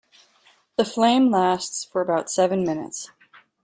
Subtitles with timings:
[0.77, 3.11] The flame lasts for about seven minutes.